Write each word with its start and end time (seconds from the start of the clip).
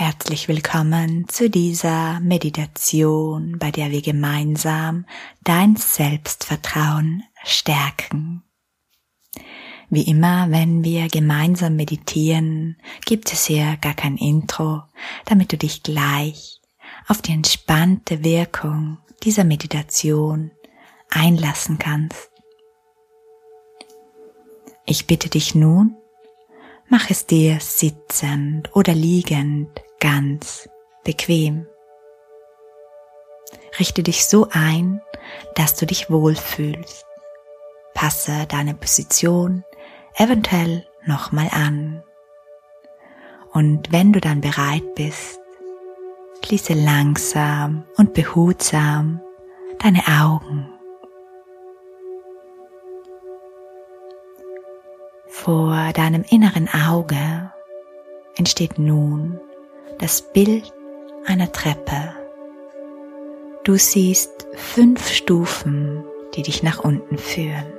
Herzlich 0.00 0.46
willkommen 0.46 1.26
zu 1.26 1.50
dieser 1.50 2.20
Meditation, 2.20 3.58
bei 3.58 3.72
der 3.72 3.90
wir 3.90 4.00
gemeinsam 4.00 5.06
dein 5.42 5.74
Selbstvertrauen 5.74 7.24
stärken. 7.42 8.44
Wie 9.90 10.02
immer, 10.02 10.52
wenn 10.52 10.84
wir 10.84 11.08
gemeinsam 11.08 11.74
meditieren, 11.74 12.76
gibt 13.06 13.32
es 13.32 13.46
hier 13.46 13.76
gar 13.80 13.94
kein 13.94 14.16
Intro, 14.16 14.84
damit 15.24 15.50
du 15.50 15.56
dich 15.56 15.82
gleich 15.82 16.60
auf 17.08 17.20
die 17.20 17.32
entspannte 17.32 18.22
Wirkung 18.22 18.98
dieser 19.24 19.42
Meditation 19.42 20.52
einlassen 21.10 21.76
kannst. 21.80 22.30
Ich 24.86 25.08
bitte 25.08 25.28
dich 25.28 25.56
nun, 25.56 25.96
mach 26.88 27.10
es 27.10 27.26
dir 27.26 27.58
sitzend 27.58 28.76
oder 28.76 28.94
liegend 28.94 29.68
ganz 30.00 30.68
bequem. 31.04 31.66
Richte 33.78 34.02
dich 34.02 34.26
so 34.26 34.48
ein, 34.50 35.00
dass 35.54 35.74
du 35.74 35.86
dich 35.86 36.10
wohlfühlst. 36.10 37.04
Passe 37.94 38.46
deine 38.48 38.74
Position 38.74 39.64
eventuell 40.16 40.86
nochmal 41.06 41.48
an. 41.52 42.02
Und 43.52 43.92
wenn 43.92 44.12
du 44.12 44.20
dann 44.20 44.40
bereit 44.40 44.94
bist, 44.94 45.40
schließe 46.44 46.74
langsam 46.74 47.84
und 47.96 48.14
behutsam 48.14 49.20
deine 49.78 50.02
Augen. 50.06 50.72
Vor 55.26 55.92
deinem 55.94 56.24
inneren 56.28 56.68
Auge 56.68 57.52
entsteht 58.36 58.78
nun 58.78 59.40
das 59.98 60.22
Bild 60.22 60.72
einer 61.26 61.50
Treppe. 61.52 62.14
Du 63.64 63.76
siehst 63.76 64.46
fünf 64.54 65.08
Stufen, 65.08 66.04
die 66.34 66.42
dich 66.42 66.62
nach 66.62 66.78
unten 66.78 67.18
führen. 67.18 67.78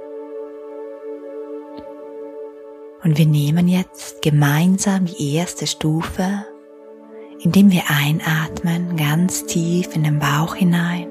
Und 3.04 3.18
wir 3.18 3.26
nehmen 3.26 3.68
jetzt 3.68 4.22
gemeinsam 4.22 5.06
die 5.06 5.36
erste 5.36 5.66
Stufe, 5.68 6.46
indem 7.40 7.72
wir 7.72 7.84
einatmen 7.88 8.98
ganz 8.98 9.46
tief 9.46 9.96
in 9.96 10.04
den 10.04 10.20
Bauch 10.20 10.56
hinein. 10.56 11.08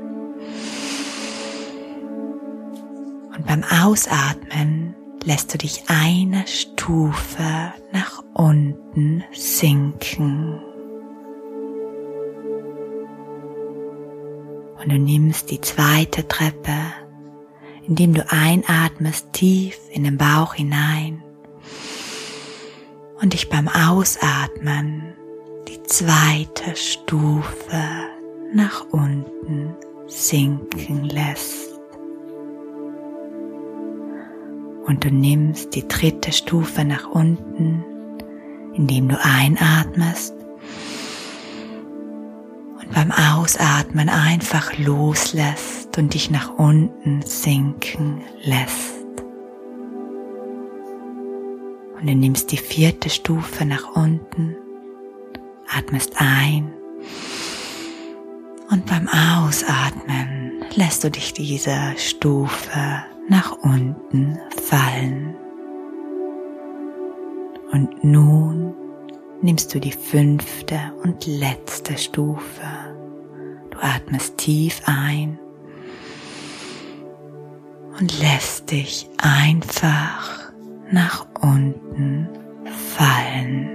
Und 3.35 3.47
beim 3.47 3.65
Ausatmen 3.65 4.95
lässt 5.25 5.55
du 5.55 5.59
dich 5.59 5.85
eine 5.89 6.47
Stufe 6.47 7.73
nach 7.93 8.23
unten 8.35 9.25
sinken. 9.33 10.61
Und 14.89 14.95
du 14.95 15.01
nimmst 15.01 15.51
die 15.51 15.61
zweite 15.61 16.27
Treppe, 16.27 16.73
indem 17.87 18.15
du 18.15 18.25
einatmest 18.33 19.35
tief 19.35 19.79
in 19.93 20.05
den 20.05 20.17
Bauch 20.17 20.55
hinein 20.55 21.23
und 23.21 23.35
dich 23.35 23.51
beim 23.51 23.69
Ausatmen 23.69 25.13
die 25.69 25.83
zweite 25.83 26.75
Stufe 26.75 27.83
nach 28.55 28.87
unten 28.91 29.75
sinken 30.07 31.05
lässt. 31.05 31.79
Und 34.87 35.05
du 35.05 35.11
nimmst 35.11 35.75
die 35.75 35.87
dritte 35.87 36.33
Stufe 36.33 36.83
nach 36.87 37.11
unten, 37.11 37.85
indem 38.73 39.11
du 39.11 39.23
einatmest 39.23 40.38
beim 42.99 43.13
Ausatmen 43.13 44.09
einfach 44.09 44.77
loslässt 44.77 45.97
und 45.99 46.15
dich 46.15 46.33
nach 46.33 46.59
unten 46.59 47.23
sinken 47.23 48.23
lässt. 48.43 49.23
Und 51.95 52.09
du 52.09 52.15
nimmst 52.17 52.51
die 52.51 52.57
vierte 52.57 53.09
Stufe 53.09 53.65
nach 53.65 53.95
unten, 53.95 54.57
atmest 55.69 56.15
ein 56.17 56.73
und 58.69 58.85
beim 58.87 59.07
Ausatmen 59.07 60.65
lässt 60.75 61.05
du 61.05 61.11
dich 61.13 61.33
diese 61.33 61.95
Stufe 61.97 63.05
nach 63.29 63.53
unten 63.63 64.41
fallen. 64.67 65.37
Und 67.71 68.03
nun 68.03 68.75
nimmst 69.41 69.73
du 69.73 69.79
die 69.79 69.93
fünfte 69.93 70.81
und 71.05 71.27
letzte 71.27 71.97
Stufe. 71.97 72.88
Du 73.79 73.85
atmest 73.85 74.39
tief 74.39 74.83
ein 74.87 75.39
und 77.99 78.19
lässt 78.21 78.73
dich 78.73 79.09
einfach 79.19 80.53
nach 80.91 81.27
unten 81.41 82.29
fallen. 82.97 83.71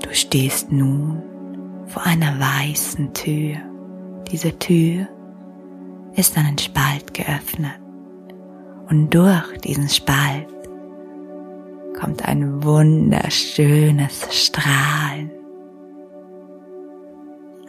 Du 0.00 0.14
stehst 0.14 0.70
nun 0.70 1.22
vor 1.86 2.04
einer 2.04 2.38
weißen 2.38 3.12
Tür. 3.14 3.56
Diese 4.30 4.56
Tür 4.60 5.08
ist 6.14 6.38
einen 6.38 6.58
Spalt 6.58 7.12
geöffnet. 7.14 7.80
Und 8.88 9.10
durch 9.10 9.58
diesen 9.58 9.88
Spalt 9.88 10.51
kommt 12.02 12.26
ein 12.26 12.64
wunderschönes 12.64 14.26
Strahlen. 14.32 15.30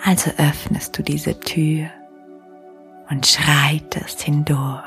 Also 0.04 0.32
öffnest 0.40 0.98
du 0.98 1.04
diese 1.04 1.40
Tür 1.40 1.86
und 3.12 3.28
schreitest 3.28 4.24
hindurch. 4.24 4.82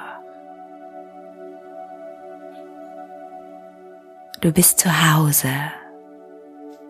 Du 4.40 4.50
bist 4.50 4.80
zu 4.80 4.90
Hause, 4.90 5.52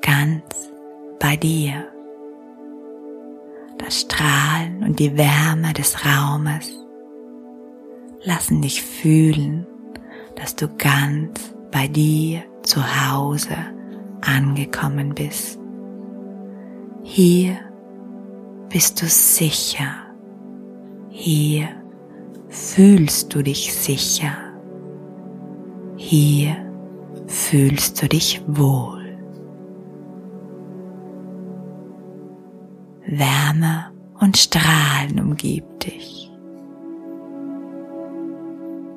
ganz 0.00 0.70
bei 1.20 1.36
dir. 1.36 1.86
Das 3.76 4.00
Strahlen 4.00 4.82
und 4.82 4.98
die 4.98 5.18
Wärme 5.18 5.74
des 5.74 6.06
Raumes 6.06 6.72
lassen 8.22 8.62
dich 8.62 8.82
fühlen, 8.82 9.66
dass 10.36 10.56
du 10.56 10.68
ganz 10.78 11.55
bei 11.70 11.88
dir 11.88 12.42
zu 12.62 12.80
Hause 12.80 13.56
angekommen 14.22 15.14
bist. 15.14 15.58
Hier 17.02 17.56
bist 18.68 19.00
du 19.00 19.06
sicher. 19.06 19.92
Hier 21.08 21.68
fühlst 22.48 23.34
du 23.34 23.42
dich 23.42 23.72
sicher. 23.74 24.36
Hier 25.96 26.56
fühlst 27.26 28.02
du 28.02 28.08
dich 28.08 28.42
wohl. 28.46 29.18
Wärme 33.06 33.92
und 34.20 34.36
Strahlen 34.36 35.20
umgibt 35.20 35.86
dich. 35.86 36.30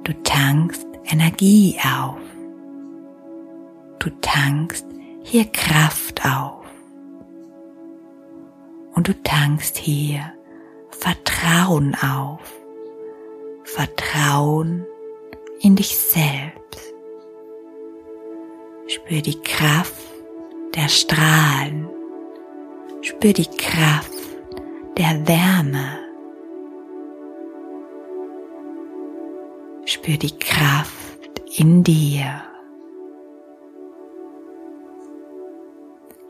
Du 0.03 0.13
tankst 0.23 0.87
Energie 1.05 1.77
auf. 1.83 2.17
Du 3.99 4.09
tankst 4.21 4.85
hier 5.23 5.45
Kraft 5.45 6.25
auf. 6.25 6.65
Und 8.95 9.09
du 9.09 9.23
tankst 9.23 9.77
hier 9.77 10.33
Vertrauen 10.89 11.95
auf. 11.95 12.39
Vertrauen 13.65 14.85
in 15.59 15.75
dich 15.75 15.97
selbst. 15.97 16.93
Spür 18.87 19.21
die 19.21 19.39
Kraft 19.41 19.93
der 20.75 20.87
Strahlen. 20.87 21.89
Spür 23.01 23.33
die 23.33 23.45
Kraft 23.45 24.13
der 24.97 25.27
Wärme. 25.27 25.99
Spür 29.85 30.17
die 30.17 30.37
Kraft 30.37 31.41
in 31.57 31.83
dir. 31.83 32.48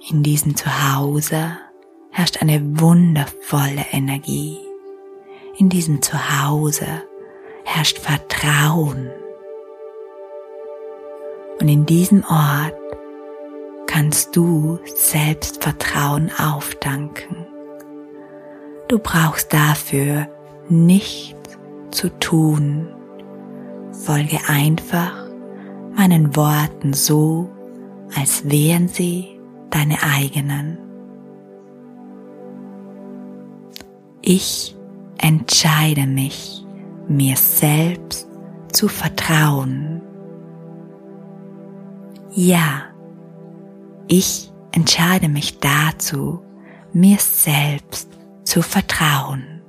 In 0.10 0.24
diesem 0.24 0.56
Zuhause 0.56 1.52
herrscht 2.10 2.42
eine 2.42 2.80
wundervolle 2.80 3.86
Energie. 3.92 4.58
In 5.58 5.70
diesem 5.70 6.02
Zuhause 6.02 7.04
herrscht 7.64 8.00
Vertrauen. 8.00 9.12
Und 11.62 11.70
in 11.70 11.86
diesem 11.86 12.24
Ort 12.24 12.74
kannst 13.86 14.36
du 14.36 14.80
Selbstvertrauen 14.96 16.32
aufdanken. 16.40 17.46
Du 18.88 18.98
brauchst 18.98 19.54
dafür 19.54 20.28
nichts 20.70 21.38
zu 21.92 22.10
tun 22.20 22.88
Folge 23.92 24.40
einfach 24.48 25.28
meinen 25.96 26.36
Worten 26.36 26.94
so, 26.94 27.50
als 28.16 28.50
wären 28.50 28.88
sie 28.88 29.38
deine 29.69 29.98
eigenen. 30.04 30.77
Ich 34.21 34.75
entscheide 35.18 36.06
mich, 36.06 36.66
mir 37.07 37.36
selbst 37.36 38.27
zu 38.71 38.88
vertrauen. 38.88 40.01
Ja, 42.31 42.83
ich 44.07 44.51
entscheide 44.71 45.30
mich 45.30 45.60
dazu, 45.60 46.42
mir 46.94 47.18
selbst 47.18 48.10
zu 48.44 48.62
vertrauen. 48.62 49.62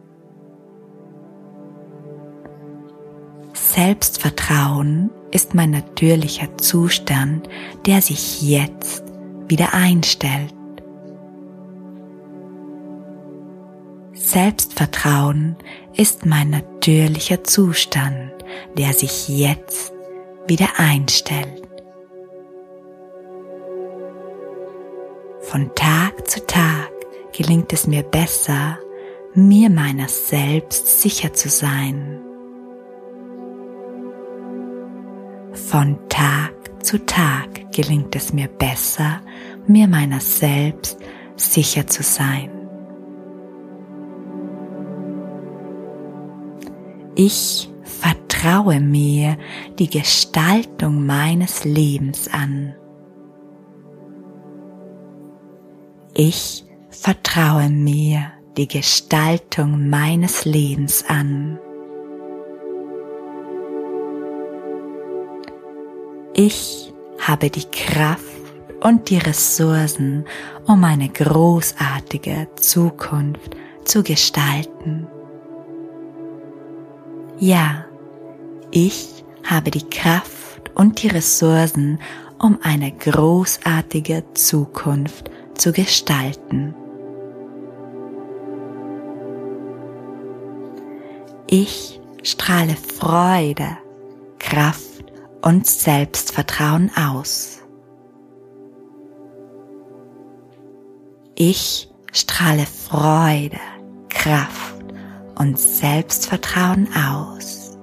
Selbstvertrauen 3.54 5.10
ist 5.30 5.54
mein 5.54 5.70
natürlicher 5.70 6.56
Zustand, 6.58 7.48
der 7.86 8.02
sich 8.02 8.42
jetzt 8.42 9.09
wieder 9.50 9.74
einstellt. 9.74 10.54
Selbstvertrauen 14.12 15.56
ist 15.96 16.24
mein 16.24 16.50
natürlicher 16.50 17.42
Zustand, 17.42 18.32
der 18.78 18.92
sich 18.92 19.28
jetzt 19.28 19.92
wieder 20.46 20.68
einstellt. 20.78 21.62
Von 25.40 25.74
Tag 25.74 26.30
zu 26.30 26.46
Tag 26.46 26.90
gelingt 27.36 27.72
es 27.72 27.88
mir 27.88 28.04
besser, 28.04 28.78
mir 29.34 29.68
meiner 29.68 30.08
selbst 30.08 31.00
sicher 31.00 31.32
zu 31.32 31.48
sein. 31.48 32.20
Von 35.52 35.98
Tag 36.08 36.52
zu 36.84 37.04
Tag 37.04 37.72
gelingt 37.72 38.14
es 38.14 38.32
mir 38.32 38.48
besser, 38.48 39.20
mir 39.66 39.88
meiner 39.88 40.20
selbst 40.20 40.98
sicher 41.36 41.86
zu 41.86 42.02
sein. 42.02 42.50
Ich 47.14 47.70
vertraue 47.82 48.80
mir 48.80 49.36
die 49.78 49.90
Gestaltung 49.90 51.04
meines 51.04 51.64
Lebens 51.64 52.28
an. 52.32 52.74
Ich 56.14 56.64
vertraue 56.88 57.68
mir 57.68 58.32
die 58.56 58.68
Gestaltung 58.68 59.88
meines 59.88 60.44
Lebens 60.44 61.04
an. 61.08 61.58
Ich 66.34 66.92
habe 67.18 67.50
die 67.50 67.64
Kraft 67.70 68.29
und 68.80 69.10
die 69.10 69.18
Ressourcen, 69.18 70.24
um 70.66 70.84
eine 70.84 71.08
großartige 71.08 72.48
Zukunft 72.56 73.56
zu 73.84 74.02
gestalten. 74.02 75.06
Ja, 77.38 77.84
ich 78.70 79.24
habe 79.44 79.70
die 79.70 79.88
Kraft 79.88 80.70
und 80.74 81.02
die 81.02 81.08
Ressourcen, 81.08 81.98
um 82.38 82.58
eine 82.62 82.92
großartige 82.92 84.24
Zukunft 84.34 85.30
zu 85.54 85.72
gestalten. 85.72 86.74
Ich 91.48 92.00
strahle 92.22 92.76
Freude, 92.76 93.76
Kraft 94.38 95.04
und 95.42 95.66
Selbstvertrauen 95.66 96.90
aus. 96.96 97.59
Ich 101.42 101.88
strahle 102.12 102.66
Freude, 102.66 103.56
Kraft 104.10 104.84
und 105.38 105.58
Selbstvertrauen 105.58 106.86
aus. 106.92 107.78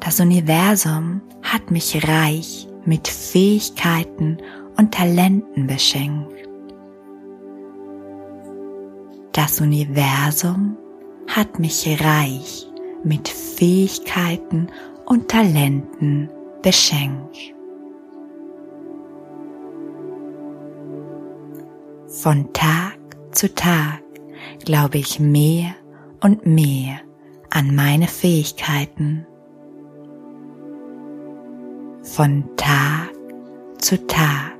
Das 0.00 0.18
Universum 0.18 1.20
hat 1.42 1.70
mich 1.70 2.08
reich 2.08 2.66
mit 2.86 3.06
Fähigkeiten 3.06 4.38
und 4.78 4.94
Talenten 4.94 5.66
beschenkt. 5.66 6.48
Das 9.32 9.60
Universum 9.60 10.78
hat 11.28 11.58
mich 11.58 11.86
reich 12.02 12.66
mit 13.04 13.28
Fähigkeiten 13.28 14.68
und 15.04 15.28
Talenten 15.28 16.30
beschenkt. 16.62 17.55
Von 22.22 22.50
Tag 22.54 22.98
zu 23.32 23.54
Tag 23.54 24.00
glaube 24.64 24.96
ich 24.96 25.20
mehr 25.20 25.74
und 26.22 26.46
mehr 26.46 27.00
an 27.50 27.74
meine 27.74 28.06
Fähigkeiten. 28.06 29.26
Von 32.02 32.44
Tag 32.56 33.10
zu 33.76 34.06
Tag 34.06 34.54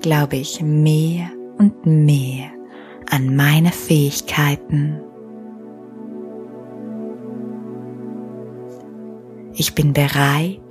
glaube 0.00 0.36
ich 0.36 0.62
mehr 0.62 1.28
und 1.58 1.84
mehr 1.84 2.50
an 3.10 3.36
meine 3.36 3.70
Fähigkeiten. 3.70 4.98
Ich 9.52 9.74
bin 9.74 9.92
bereit, 9.92 10.62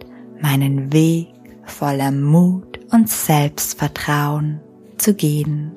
meinen 0.42 0.92
Weg 0.92 1.32
voller 1.66 2.12
Mut 2.12 2.80
und 2.92 3.08
Selbstvertrauen 3.08 4.60
zu 4.98 5.14
gehen. 5.14 5.74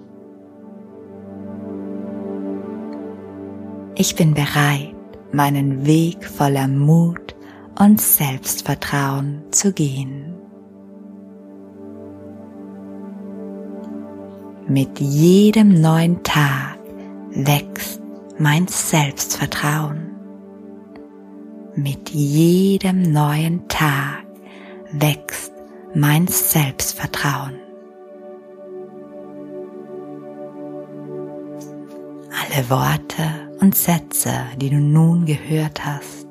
Ich 3.98 4.14
bin 4.14 4.34
bereit, 4.34 4.94
meinen 5.32 5.87
Weg 5.87 6.26
voller 6.26 6.69
Mut 6.69 7.34
und 7.78 7.98
Selbstvertrauen 7.98 9.43
zu 9.50 9.72
gehen. 9.72 10.34
Mit 14.69 15.00
jedem 15.00 15.81
neuen 15.81 16.22
Tag 16.22 16.78
wächst 17.31 18.02
mein 18.38 18.69
Selbstvertrauen. 18.69 20.10
Mit 21.75 22.10
jedem 22.10 23.00
neuen 23.00 23.66
Tag 23.69 24.26
wächst 24.93 25.54
mein 25.94 26.26
Selbstvertrauen. 26.26 27.66
Alle 32.56 32.70
Worte 32.70 33.58
und 33.60 33.75
Sätze, 33.77 34.32
die 34.56 34.70
du 34.70 34.77
nun 34.77 35.27
gehört 35.27 35.84
hast, 35.84 36.27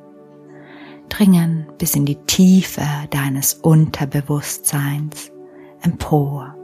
dringen 1.08 1.68
bis 1.78 1.94
in 1.94 2.08
die 2.08 2.16
Tiefe 2.16 2.82
deines 3.12 3.54
Unterbewusstseins 3.54 5.32
empor. 5.84 6.56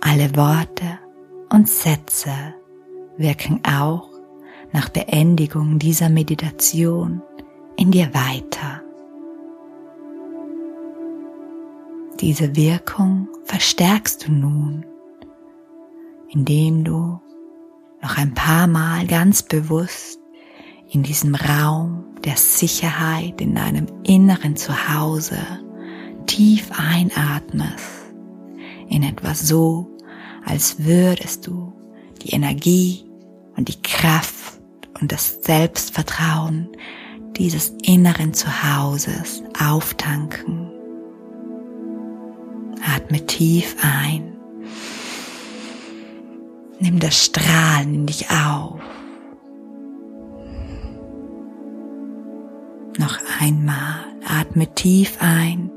Alle 0.00 0.34
Worte 0.34 0.98
und 1.48 1.68
Sätze 1.68 2.32
wirken 3.16 3.60
auch 3.64 4.08
nach 4.72 4.88
Beendigung 4.88 5.78
dieser 5.78 6.08
Meditation 6.08 7.22
in 7.76 7.92
dir 7.92 8.12
weiter. 8.12 8.82
Diese 12.18 12.56
Wirkung 12.56 13.28
verstärkst 13.44 14.26
du 14.26 14.32
nun, 14.32 14.84
indem 16.28 16.84
du 16.84 17.20
noch 18.02 18.16
ein 18.16 18.34
paar 18.34 18.66
Mal 18.66 19.06
ganz 19.06 19.42
bewusst 19.42 20.20
in 20.90 21.02
diesem 21.02 21.34
Raum 21.34 22.04
der 22.24 22.36
Sicherheit 22.36 23.40
in 23.40 23.54
deinem 23.54 23.86
inneren 24.04 24.56
Zuhause 24.56 25.38
tief 26.26 26.70
einatmest, 26.76 28.14
in 28.88 29.02
etwas 29.02 29.46
so, 29.46 29.88
als 30.44 30.84
würdest 30.84 31.46
du 31.46 31.72
die 32.22 32.30
Energie 32.30 33.04
und 33.56 33.68
die 33.68 33.80
Kraft 33.82 34.60
und 35.00 35.12
das 35.12 35.38
Selbstvertrauen 35.42 36.68
dieses 37.36 37.72
inneren 37.82 38.34
Zuhauses 38.34 39.42
auftanken. 39.60 40.70
Atme 42.82 43.24
tief 43.26 43.76
ein 43.82 44.37
Nimm 46.80 46.98
das 47.00 47.24
Strahlen 47.24 47.94
in 47.94 48.06
dich 48.06 48.30
auf. 48.30 48.80
Noch 52.98 53.18
einmal 53.40 54.04
atme 54.24 54.72
tief 54.74 55.16
ein. 55.20 55.70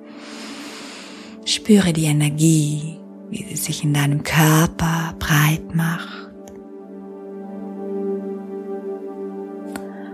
Spüre 1.46 1.94
die 1.94 2.06
Energie, 2.06 3.00
wie 3.30 3.44
sie 3.44 3.56
sich 3.56 3.84
in 3.84 3.94
deinem 3.94 4.24
Körper 4.24 5.16
breit 5.20 5.74
macht. 5.74 6.30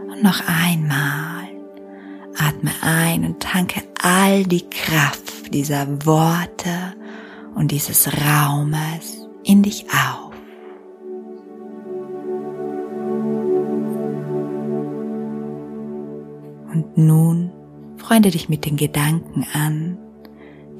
Und 0.09 0.23
noch 0.23 0.41
einmal. 0.47 1.47
Atme 2.37 2.71
ein 2.81 3.25
und 3.25 3.39
tanke 3.41 3.81
all 4.03 4.43
die 4.43 4.69
Kraft 4.69 5.53
dieser 5.53 6.05
Worte 6.05 6.93
und 7.55 7.71
dieses 7.71 8.07
Raumes 8.07 9.27
in 9.43 9.63
dich 9.63 9.85
auf. 9.85 10.26
Freunde 18.07 18.31
dich 18.31 18.47
mit 18.47 18.63
den 18.65 18.77
Gedanken 18.77 19.45
an, 19.51 19.97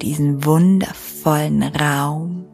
diesen 0.01 0.45
wundervollen 0.45 1.61
Raum 1.61 2.45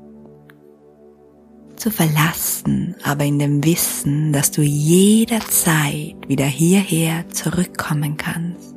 zu 1.75 1.91
verlassen, 1.91 2.95
aber 3.03 3.23
in 3.23 3.37
dem 3.37 3.63
Wissen, 3.63 4.33
dass 4.33 4.49
du 4.49 4.63
jederzeit 4.63 6.15
wieder 6.27 6.45
hierher 6.45 7.29
zurückkommen 7.29 8.17
kannst. 8.17 8.73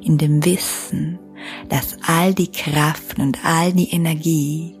In 0.00 0.16
dem 0.16 0.42
Wissen, 0.42 1.18
dass 1.68 1.98
all 2.06 2.32
die 2.32 2.50
Kraft 2.50 3.18
und 3.18 3.44
all 3.44 3.74
die 3.74 3.90
Energie, 3.90 4.74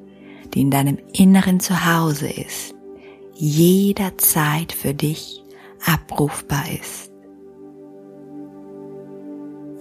die 0.54 0.62
in 0.62 0.70
deinem 0.70 0.96
inneren 1.12 1.60
Zuhause 1.60 2.30
ist, 2.30 2.74
jederzeit 3.34 4.72
für 4.72 4.94
dich 4.94 5.44
abrufbar 5.84 6.64
ist. 6.80 7.09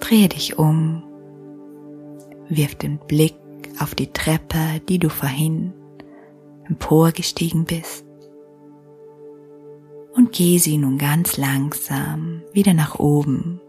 Drehe 0.09 0.27
dich 0.27 0.57
um, 0.57 1.03
wirf 2.49 2.73
den 2.73 2.97
Blick 2.97 3.35
auf 3.79 3.93
die 3.93 4.11
Treppe, 4.11 4.81
die 4.89 4.97
du 4.97 5.07
vorhin 5.07 5.71
emporgestiegen 6.67 7.65
bist. 7.65 8.07
Und 10.15 10.31
geh 10.31 10.57
sie 10.57 10.79
nun 10.79 10.97
ganz 10.97 11.37
langsam 11.37 12.41
wieder 12.53 12.73
nach 12.73 12.97
oben. 12.97 13.61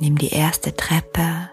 Nimm 0.00 0.18
die 0.18 0.30
erste 0.30 0.74
Treppe 0.74 1.48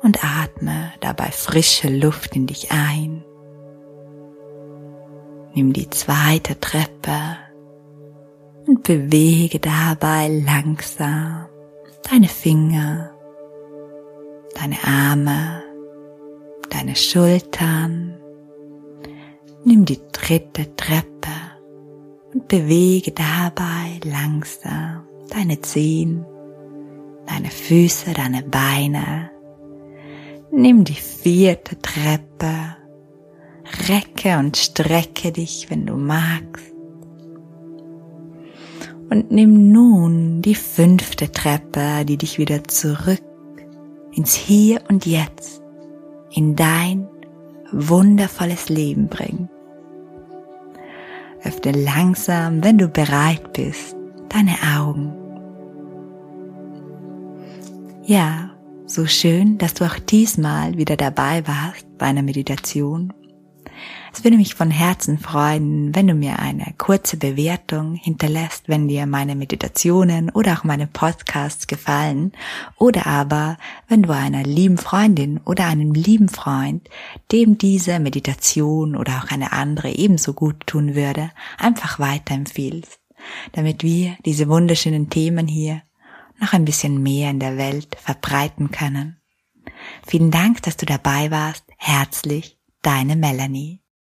und 0.00 0.24
atme 0.24 0.94
dabei 1.00 1.30
frische 1.32 1.94
Luft 1.94 2.34
in 2.34 2.46
dich 2.46 2.70
ein. 2.70 3.26
Nimm 5.52 5.74
die 5.74 5.90
zweite 5.90 6.58
Treppe 6.58 7.36
und 8.66 8.84
bewege 8.84 9.58
dabei 9.60 10.28
langsam 10.28 11.48
deine 12.10 12.28
Finger, 12.28 13.10
deine 14.54 14.76
Arme, 14.84 15.62
deine 16.70 16.96
Schultern, 16.96 18.16
Nimm 19.68 19.84
die 19.84 19.98
dritte 20.12 20.76
Treppe 20.76 21.32
und 22.32 22.46
bewege 22.46 23.10
dabei 23.10 23.98
langsam 24.04 25.08
deine 25.28 25.60
Zehen, 25.60 26.24
deine 27.26 27.50
Füße, 27.50 28.12
deine 28.12 28.44
Beine. 28.44 29.32
Nimm 30.52 30.84
die 30.84 30.94
vierte 30.94 31.76
Treppe, 31.82 32.76
recke 33.88 34.38
und 34.38 34.56
strecke 34.56 35.32
dich, 35.32 35.68
wenn 35.68 35.84
du 35.84 35.96
magst. 35.96 36.75
Und 39.08 39.30
nimm 39.30 39.70
nun 39.70 40.42
die 40.42 40.54
fünfte 40.54 41.30
Treppe, 41.30 42.04
die 42.04 42.16
dich 42.16 42.38
wieder 42.38 42.64
zurück 42.64 43.22
ins 44.12 44.34
Hier 44.34 44.80
und 44.88 45.06
Jetzt, 45.06 45.62
in 46.32 46.56
dein 46.56 47.06
wundervolles 47.70 48.68
Leben 48.68 49.08
bringt. 49.08 49.48
Öffne 51.44 51.72
langsam, 51.72 52.64
wenn 52.64 52.78
du 52.78 52.88
bereit 52.88 53.52
bist, 53.52 53.94
deine 54.28 54.56
Augen. 54.76 55.12
Ja, 58.04 58.50
so 58.86 59.06
schön, 59.06 59.58
dass 59.58 59.74
du 59.74 59.84
auch 59.84 59.98
diesmal 59.98 60.76
wieder 60.76 60.96
dabei 60.96 61.46
warst 61.46 61.86
bei 61.98 62.06
einer 62.06 62.22
Meditation 62.22 63.12
es 64.12 64.24
würde 64.24 64.36
mich 64.36 64.54
von 64.54 64.70
Herzen 64.70 65.18
freuen, 65.18 65.94
wenn 65.94 66.06
du 66.06 66.14
mir 66.14 66.38
eine 66.38 66.74
kurze 66.78 67.16
Bewertung 67.16 67.94
hinterlässt, 67.94 68.68
wenn 68.68 68.88
dir 68.88 69.06
meine 69.06 69.34
Meditationen 69.34 70.30
oder 70.30 70.54
auch 70.54 70.64
meine 70.64 70.86
Podcasts 70.86 71.66
gefallen 71.66 72.32
oder 72.76 73.06
aber 73.06 73.58
wenn 73.88 74.02
du 74.02 74.14
einer 74.14 74.42
lieben 74.42 74.78
Freundin 74.78 75.38
oder 75.44 75.66
einem 75.66 75.92
lieben 75.92 76.28
Freund, 76.28 76.88
dem 77.32 77.58
diese 77.58 77.98
Meditation 78.00 78.96
oder 78.96 79.22
auch 79.22 79.30
eine 79.30 79.52
andere 79.52 79.90
ebenso 79.90 80.32
gut 80.32 80.66
tun 80.66 80.94
würde, 80.94 81.30
einfach 81.58 81.98
weiterempfiehlst, 81.98 82.98
damit 83.52 83.82
wir 83.82 84.16
diese 84.24 84.48
wunderschönen 84.48 85.10
Themen 85.10 85.46
hier 85.46 85.82
noch 86.40 86.52
ein 86.52 86.64
bisschen 86.64 87.02
mehr 87.02 87.30
in 87.30 87.40
der 87.40 87.56
Welt 87.56 87.96
verbreiten 88.02 88.70
können. 88.70 89.20
Vielen 90.06 90.30
Dank, 90.30 90.62
dass 90.62 90.76
du 90.76 90.86
dabei 90.86 91.30
warst. 91.30 91.64
Herzlich, 91.76 92.55
deine 92.86 93.16
Melanie. 93.16 93.85